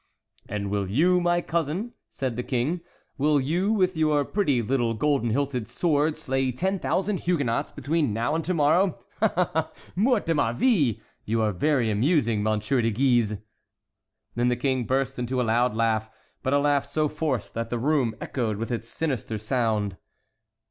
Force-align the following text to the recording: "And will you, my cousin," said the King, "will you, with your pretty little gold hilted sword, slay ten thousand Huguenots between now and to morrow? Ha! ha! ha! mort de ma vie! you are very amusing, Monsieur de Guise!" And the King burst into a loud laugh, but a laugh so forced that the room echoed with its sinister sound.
"And 0.49 0.71
will 0.71 0.89
you, 0.89 1.19
my 1.21 1.41
cousin," 1.41 1.93
said 2.09 2.35
the 2.35 2.41
King, 2.41 2.81
"will 3.19 3.39
you, 3.39 3.71
with 3.71 3.95
your 3.95 4.25
pretty 4.25 4.59
little 4.63 4.95
gold 4.95 5.23
hilted 5.23 5.69
sword, 5.69 6.17
slay 6.17 6.51
ten 6.51 6.79
thousand 6.79 7.19
Huguenots 7.19 7.71
between 7.71 8.11
now 8.11 8.33
and 8.33 8.43
to 8.45 8.53
morrow? 8.55 8.97
Ha! 9.19 9.31
ha! 9.35 9.51
ha! 9.53 9.71
mort 9.95 10.25
de 10.25 10.33
ma 10.33 10.53
vie! 10.53 10.99
you 11.23 11.39
are 11.43 11.51
very 11.51 11.91
amusing, 11.91 12.41
Monsieur 12.41 12.81
de 12.81 12.89
Guise!" 12.89 13.37
And 14.35 14.49
the 14.49 14.55
King 14.55 14.85
burst 14.85 15.19
into 15.19 15.39
a 15.39 15.43
loud 15.43 15.75
laugh, 15.75 16.09
but 16.41 16.51
a 16.53 16.57
laugh 16.57 16.85
so 16.85 17.07
forced 17.07 17.53
that 17.53 17.69
the 17.69 17.77
room 17.77 18.15
echoed 18.19 18.57
with 18.57 18.71
its 18.71 18.89
sinister 18.89 19.37
sound. 19.37 19.97